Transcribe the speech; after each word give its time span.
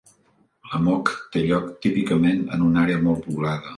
L'amok 0.69 1.11
té 1.35 1.43
lloc 1.49 1.67
típicament 1.87 2.43
en 2.57 2.67
una 2.69 2.83
àrea 2.87 3.03
molt 3.09 3.25
poblada. 3.29 3.69